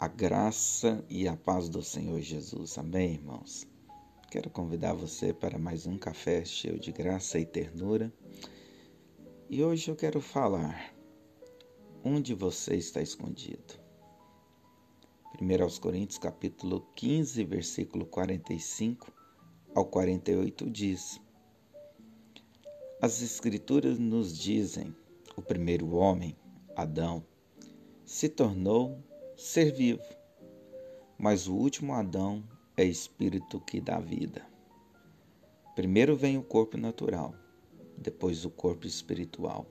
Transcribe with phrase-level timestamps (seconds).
[0.00, 2.78] A graça e a paz do Senhor Jesus.
[2.78, 3.66] Amém, irmãos?
[4.30, 8.12] Quero convidar você para mais um café cheio de graça e ternura.
[9.50, 10.94] E hoje eu quero falar
[12.04, 13.74] onde você está escondido.
[15.40, 19.12] 1 Coríntios capítulo 15, versículo 45
[19.74, 21.20] ao 48 diz:
[23.02, 24.94] As escrituras nos dizem:
[25.36, 26.36] o primeiro homem,
[26.76, 27.26] Adão,
[28.04, 29.02] se tornou
[29.38, 30.02] ser vivo.
[31.16, 32.42] Mas o último Adão
[32.76, 34.44] é espírito que dá vida.
[35.76, 37.32] Primeiro vem o corpo natural,
[37.96, 39.64] depois o corpo espiritual.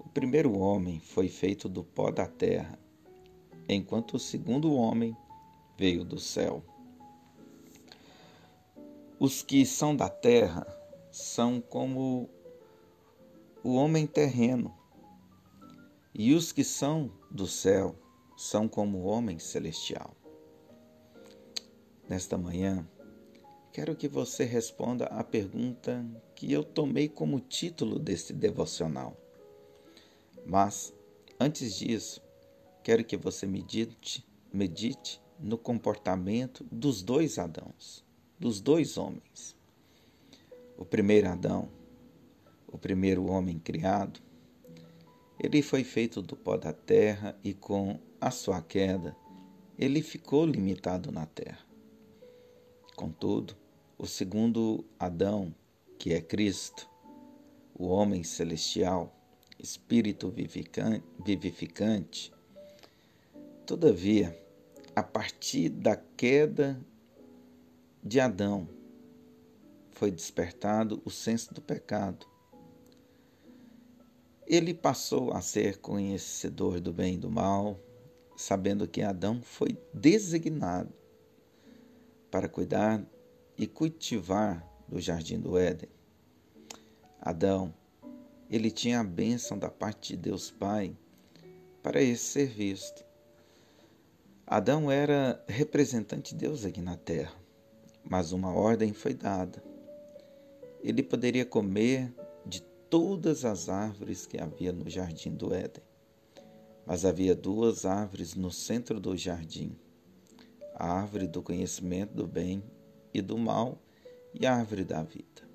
[0.00, 2.78] O primeiro homem foi feito do pó da terra,
[3.68, 5.14] enquanto o segundo homem
[5.76, 6.64] veio do céu.
[9.20, 10.66] Os que são da terra
[11.10, 12.26] são como
[13.62, 14.74] o homem terreno,
[16.14, 18.01] e os que são do céu
[18.42, 20.16] são como o homem celestial.
[22.08, 22.84] Nesta manhã,
[23.72, 26.04] quero que você responda à pergunta
[26.34, 29.16] que eu tomei como título deste devocional.
[30.44, 30.92] Mas,
[31.38, 32.20] antes disso,
[32.82, 38.04] quero que você medite, medite no comportamento dos dois Adãos,
[38.40, 39.56] dos dois homens.
[40.76, 41.70] O primeiro Adão,
[42.66, 44.20] o primeiro homem criado,
[45.42, 49.16] ele foi feito do pó da terra e com a sua queda,
[49.76, 51.58] ele ficou limitado na terra.
[52.94, 53.56] Contudo,
[53.98, 55.52] o segundo Adão,
[55.98, 56.88] que é Cristo,
[57.74, 59.12] o homem celestial,
[59.58, 60.32] espírito
[61.24, 62.32] vivificante,
[63.66, 64.38] todavia,
[64.94, 66.80] a partir da queda
[68.02, 68.68] de Adão,
[69.90, 72.31] foi despertado o senso do pecado.
[74.46, 77.78] Ele passou a ser conhecedor do bem e do mal,
[78.36, 80.92] sabendo que Adão foi designado
[82.30, 83.04] para cuidar
[83.56, 85.88] e cultivar do jardim do Éden.
[87.20, 87.72] Adão,
[88.50, 90.96] ele tinha a bênção da parte de Deus Pai
[91.82, 92.94] para esse serviço.
[94.46, 97.34] Adão era representante de Deus aqui na terra,
[98.04, 99.62] mas uma ordem foi dada.
[100.82, 102.12] Ele poderia comer
[102.92, 105.82] todas as árvores que havia no jardim do Éden.
[106.84, 109.74] Mas havia duas árvores no centro do jardim:
[110.74, 112.62] a árvore do conhecimento do bem
[113.14, 113.82] e do mal
[114.38, 115.48] e a árvore da vida.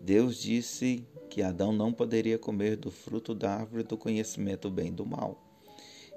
[0.00, 4.88] Deus disse que Adão não poderia comer do fruto da árvore do conhecimento do bem
[4.88, 5.38] e do mal.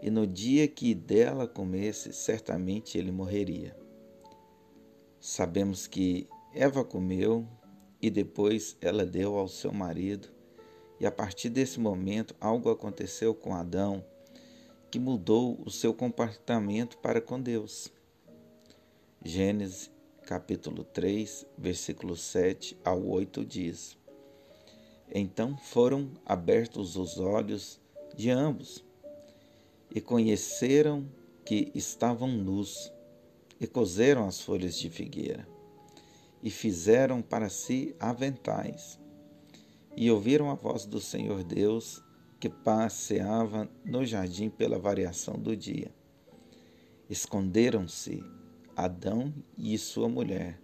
[0.02, 3.76] E no dia que dela comesse, certamente ele morreria.
[5.20, 7.46] Sabemos que Eva comeu
[8.02, 10.30] e depois ela deu ao seu marido
[11.00, 14.04] e a partir desse momento, algo aconteceu com Adão
[14.92, 17.92] que mudou o seu comportamento para com Deus.
[19.24, 19.90] Gênesis
[20.26, 23.98] capítulo 3, versículo 7 ao 8 diz:
[25.14, 27.80] Então foram abertos os olhos
[28.16, 28.84] de ambos
[29.94, 31.08] e conheceram
[31.46, 32.92] que estavam nus
[33.60, 35.48] e coseram as folhas de figueira
[36.42, 39.00] e fizeram para si aventais
[39.96, 42.02] e ouviram a voz do Senhor Deus
[42.40, 45.94] que passeava no jardim pela variação do dia.
[47.10, 48.24] Esconderam-se
[48.76, 50.58] Adão e sua mulher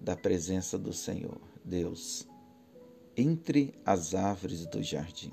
[0.00, 2.26] da presença do Senhor Deus
[3.16, 5.30] entre as árvores do jardim.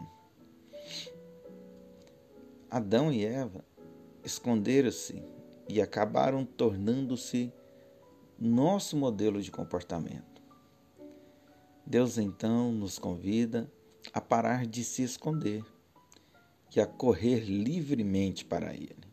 [2.69, 3.65] Adão e Eva
[4.23, 5.23] esconderam-se
[5.67, 7.51] e acabaram tornando-se
[8.43, 10.41] nosso modelo de comportamento.
[11.85, 13.71] Deus então nos convida
[14.11, 15.63] a parar de se esconder
[16.75, 19.05] e a correr livremente para Ele.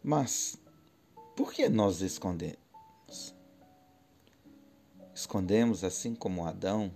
[0.00, 0.56] Mas
[1.34, 3.34] por que nós escondemos?
[5.12, 6.92] Escondemos assim como Adão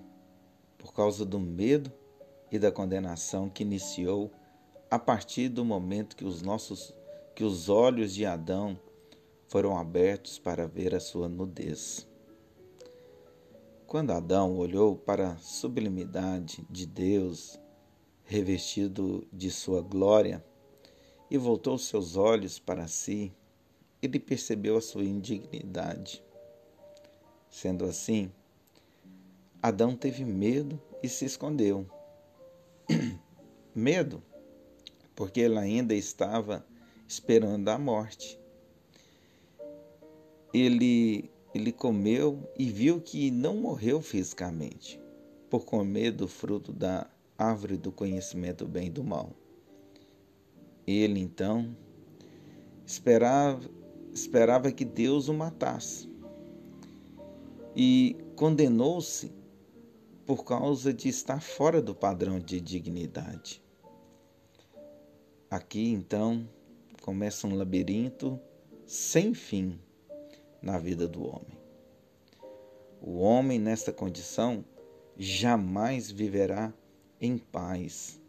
[0.79, 1.91] por causa do medo
[2.53, 4.31] e da condenação que iniciou
[4.89, 6.95] a partir do momento que os nossos
[7.35, 8.79] que os olhos de Adão
[9.51, 12.09] foram abertos para ver a sua nudez.
[13.85, 17.61] Quando Adão olhou para a sublimidade de Deus,
[18.23, 20.45] revestido de sua glória,
[21.29, 23.35] e voltou seus olhos para si,
[24.01, 26.25] ele percebeu a sua indignidade.
[27.51, 28.31] Sendo assim,
[29.61, 31.85] Adão teve medo e se escondeu.
[33.75, 34.23] medo,
[35.17, 36.65] porque ele ainda estava
[37.09, 38.40] esperando a morte.
[40.53, 45.01] Ele ele comeu e viu que não morreu fisicamente,
[45.49, 49.33] por comer do fruto da árvore do conhecimento do bem e do mal.
[50.87, 51.77] Ele então
[52.87, 53.69] esperava,
[54.13, 56.09] esperava que Deus o matasse
[57.75, 59.33] e condenou-se
[60.25, 63.61] por causa de estar fora do padrão de dignidade.
[65.51, 66.49] Aqui então
[67.03, 68.39] começa um labirinto
[68.87, 69.81] sem fim
[70.63, 71.59] na vida do homem.
[73.01, 74.65] O homem nesta condição
[75.17, 76.73] jamais viverá
[77.21, 78.21] em paz,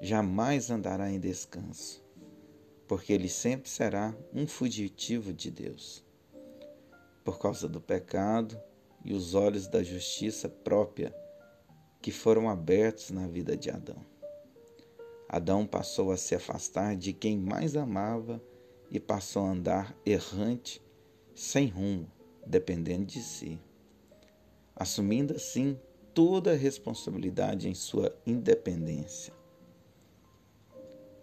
[0.00, 2.04] jamais andará em descanso,
[2.86, 6.04] porque ele sempre será um fugitivo de Deus.
[7.24, 8.60] Por causa do pecado
[9.04, 11.14] e os olhos da justiça própria
[12.00, 14.00] que foram abertos na vida de Adão.
[15.28, 18.40] Adão passou a se afastar de quem mais amava
[18.90, 20.80] e passou a andar errante,
[21.36, 22.10] sem rumo,
[22.46, 23.60] dependendo de si,
[24.74, 25.78] assumindo assim
[26.14, 29.34] toda a responsabilidade em sua independência.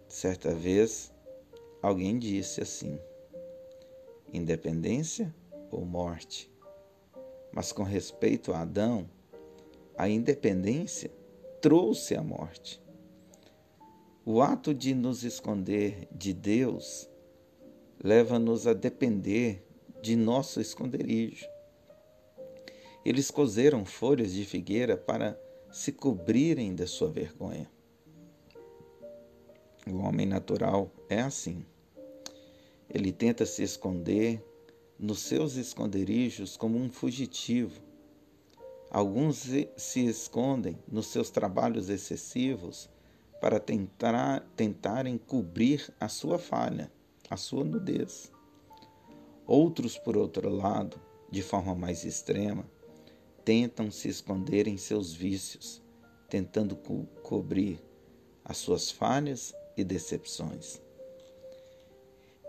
[0.06, 1.12] Certa vez,
[1.82, 2.96] alguém disse assim:
[4.32, 5.34] independência
[5.68, 6.48] ou morte?
[7.52, 9.10] Mas com respeito a Adão,
[9.98, 11.10] a independência
[11.60, 12.80] trouxe a morte.
[14.24, 17.10] O ato de nos esconder de Deus
[18.02, 19.64] leva-nos a depender
[20.04, 21.46] de nosso esconderijo.
[23.02, 25.40] Eles cozeram folhas de figueira para
[25.72, 27.70] se cobrirem da sua vergonha.
[29.86, 31.64] O homem natural é assim.
[32.86, 34.44] Ele tenta se esconder
[34.98, 37.80] nos seus esconderijos como um fugitivo.
[38.90, 42.90] Alguns se escondem nos seus trabalhos excessivos
[43.40, 46.92] para tentar, tentarem cobrir a sua falha,
[47.30, 48.33] a sua nudez.
[49.46, 51.00] Outros, por outro lado,
[51.30, 52.64] de forma mais extrema,
[53.44, 55.82] tentam se esconder em seus vícios,
[56.28, 57.82] tentando co cobrir
[58.44, 60.80] as suas falhas e decepções.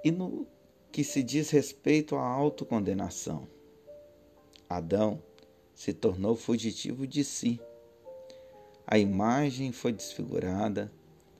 [0.04, 0.48] E no
[0.92, 3.48] que se diz respeito à autocondenação,
[4.70, 5.22] Adão
[5.74, 7.60] se tornou fugitivo de si
[8.88, 10.92] a imagem foi desfigurada,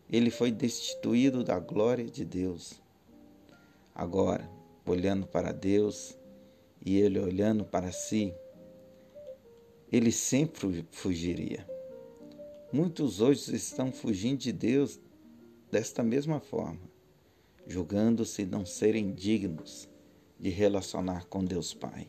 [0.10, 2.82] ele foi destituído da glória de Deus.
[3.94, 4.50] Agora,
[4.86, 6.18] olhando para Deus
[6.86, 8.34] e ele olhando para si,
[9.92, 11.66] ele sempre fugiria.
[12.72, 15.00] Muitos hoje estão fugindo de Deus
[15.72, 16.82] desta mesma forma,
[17.66, 19.90] julgando-se não serem dignos
[20.40, 22.08] de relacionar com Deus Pai.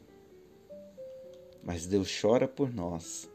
[1.63, 3.29] Mas Deus chora por nós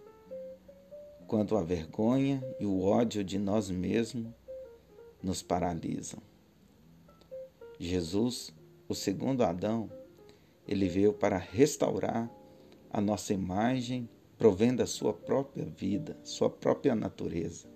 [1.27, 4.33] quando a vergonha e o ódio de nós mesmos
[5.23, 6.21] nos paralisam.
[7.79, 8.53] Jesus,
[8.91, 9.89] o segundo Adão,
[10.67, 12.29] ele veio para restaurar
[12.89, 17.69] a nossa imagem, provendo a sua própria vida, sua própria natureza.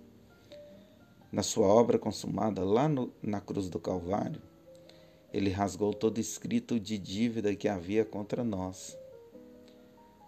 [1.31, 4.41] Na sua obra consumada lá no, na cruz do Calvário,
[5.31, 8.97] ele rasgou todo escrito de dívida que havia contra nós.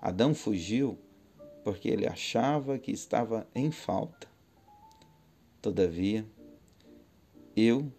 [0.01, 0.97] Adão fugiu
[1.63, 4.27] porque ele achava que estava em falta.
[5.61, 6.25] Todavia,
[7.55, 7.91] eu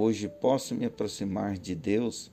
[0.00, 2.30] hoje posso me aproximar de Deus,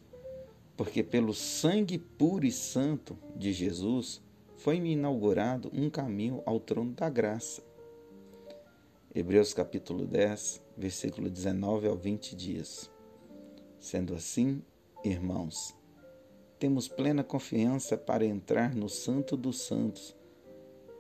[0.78, 4.22] porque pelo sangue puro e santo de Jesus
[4.56, 7.64] foi-me inaugurado um caminho ao trono da graça.
[9.16, 12.92] Hebreus capítulo 10, versículo 19 ao 20 diz:
[13.80, 14.62] Sendo assim,
[15.04, 15.76] irmãos,
[16.60, 20.16] temos plena confiança para entrar no Santo dos Santos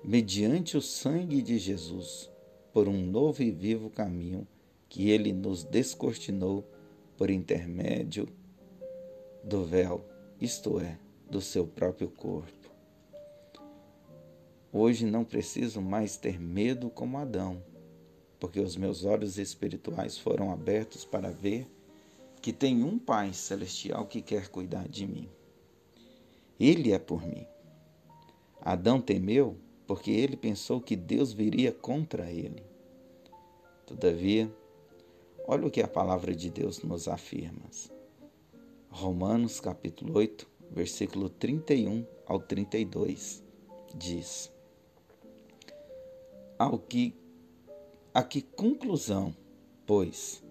[0.04, 2.32] mediante o sangue de Jesus,
[2.74, 4.48] por um novo e vivo caminho
[4.90, 6.64] que ele nos descortinou
[7.18, 8.28] por intermédio
[9.44, 10.06] do véu,
[10.40, 10.98] isto é,
[11.30, 12.70] do seu próprio corpo.
[14.72, 17.64] Hoje não preciso mais ter medo como Adão,
[18.40, 21.68] porque os meus olhos espirituais foram abertos para ver
[22.42, 25.30] que tem um Pai celestial que quer cuidar de mim.
[26.60, 27.46] Ele é por mim.
[28.62, 32.64] Adão temeu porque ele pensou que Deus viria contra ele.
[33.86, 34.52] Todavia,
[35.48, 37.70] olha o que a palavra de Deus nos afirma.
[38.90, 43.44] Romanos capítulo 8, versículo 31 ao 32
[43.96, 44.52] diz:
[46.58, 47.16] Ao que
[48.14, 49.36] a que conclusão,
[49.86, 50.44] pois,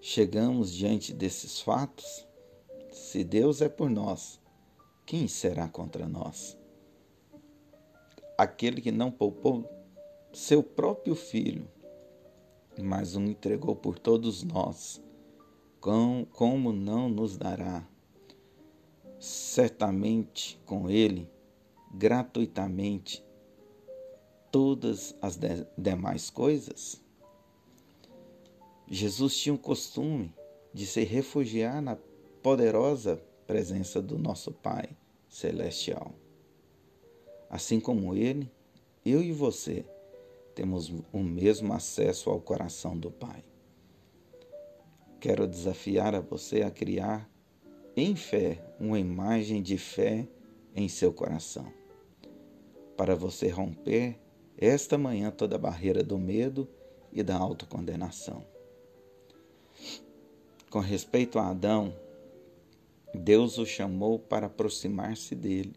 [0.00, 2.26] chegamos diante desses fatos?
[2.90, 4.40] Se Deus é por nós,
[5.04, 6.56] quem será contra nós?
[8.36, 9.68] aquele que não poupou
[10.32, 11.68] seu próprio filho,
[12.82, 15.02] mas o entregou por todos nós,
[15.80, 17.86] como não nos dará
[19.18, 21.28] certamente com ele,
[21.92, 23.24] gratuitamente,
[24.50, 25.38] todas as
[25.76, 27.02] demais coisas?
[28.86, 30.34] Jesus tinha o costume
[30.72, 31.96] de se refugiar na
[32.42, 33.16] poderosa
[33.46, 34.96] presença do nosso Pai
[35.28, 36.14] Celestial.
[37.48, 38.50] Assim como Ele,
[39.04, 39.84] eu e você
[40.54, 43.44] temos o mesmo acesso ao coração do Pai.
[45.20, 47.28] Quero desafiar a você a criar
[47.96, 50.28] em fé uma imagem de fé
[50.74, 51.72] em seu coração,
[52.96, 54.18] para você romper
[54.56, 56.68] esta manhã toda a barreira do medo
[57.12, 58.44] e da autocondenação.
[60.70, 61.94] Com respeito a Adão,
[63.14, 65.74] Deus o chamou para aproximar-se dele.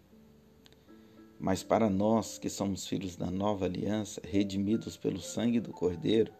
[1.39, 6.33] Mas para nós que somos filhos da nova aliança, redimidos pelo sangue do Cordeiro,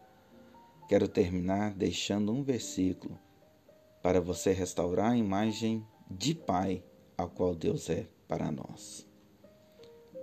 [0.87, 3.17] quero terminar deixando um versículo
[4.01, 6.83] para você restaurar a imagem de Pai
[7.17, 9.07] a qual Deus é para nós.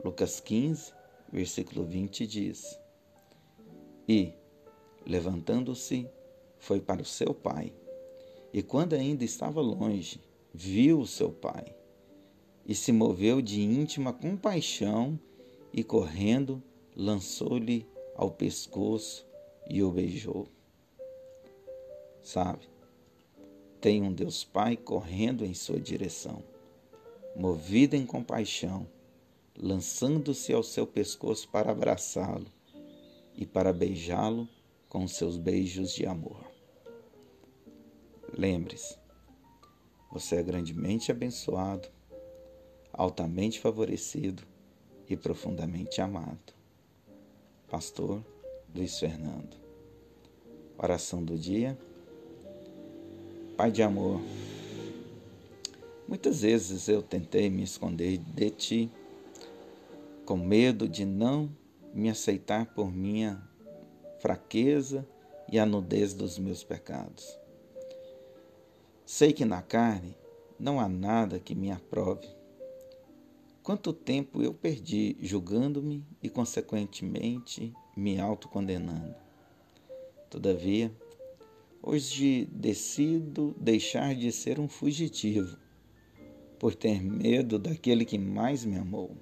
[0.05, 0.93] Lucas 15,
[1.33, 2.79] versículo 20 diz:
[4.09, 4.33] E,
[5.07, 6.09] levantando-se,
[6.59, 7.73] foi para o seu pai,
[8.53, 10.21] e quando ainda estava longe,
[10.53, 11.77] viu o seu pai,
[12.67, 15.19] e se moveu de íntima compaixão,
[15.73, 16.63] e correndo,
[16.97, 19.27] lançou-lhe ao pescoço
[19.69, 20.47] e o beijou.
[22.23, 22.69] Sabe,
[23.81, 26.43] tem um Deus Pai correndo em sua direção,
[27.37, 28.87] movido em compaixão,
[29.57, 32.47] lançando-se ao seu pescoço para abraçá-lo
[33.37, 34.49] e para beijá-lo
[34.89, 36.45] com seus beijos de amor.
[38.33, 38.97] Lembre-se,
[40.11, 41.89] você é grandemente abençoado,
[42.97, 44.43] altamente favorecido
[45.09, 46.55] e profundamente amado.
[47.69, 48.25] Pastor
[48.75, 49.57] Luiz Fernando.
[50.79, 51.79] Oração do dia.
[53.57, 54.21] Pai de amor,
[56.09, 58.91] muitas vezes eu tentei me esconder de ti
[60.25, 61.49] com medo de não
[61.93, 63.41] me aceitar por minha
[64.19, 65.07] fraqueza
[65.51, 67.39] e a nudez dos meus pecados.
[69.07, 70.17] Sei que na carne
[70.59, 72.27] não há nada que me aprove.
[73.65, 79.15] Quanto tempo eu perdi julgando-me e, consequentemente, me autocondenando.
[80.29, 80.95] Todavia,
[81.83, 85.57] hoje decido deixar de ser um fugitivo,
[86.59, 89.17] por ter medo daquele que mais me amou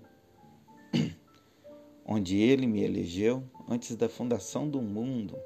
[2.05, 5.39] onde ele me elegeu antes da fundação do mundo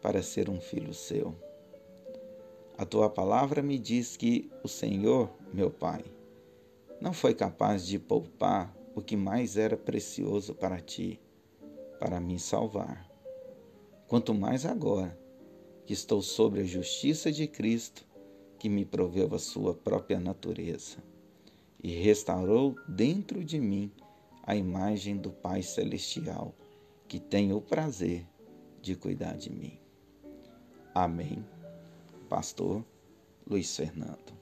[0.00, 1.34] para ser um filho seu.
[2.76, 6.04] A tua palavra me diz que o Senhor, meu Pai,
[7.00, 11.20] não foi capaz de poupar o que mais era precioso para ti,
[11.98, 13.08] para me salvar.
[14.08, 15.18] Quanto mais agora
[15.86, 18.04] que estou sobre a justiça de Cristo,
[18.58, 20.98] que me proveu a sua própria natureza
[21.82, 23.92] e restaurou dentro de mim
[24.42, 26.54] a imagem do Pai Celestial,
[27.06, 28.26] que tem o prazer
[28.82, 29.78] de cuidar de mim.
[30.94, 31.44] Amém.
[32.28, 32.84] Pastor
[33.46, 34.37] Luiz Fernando.